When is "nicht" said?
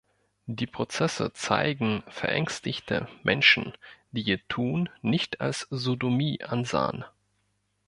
5.03-5.41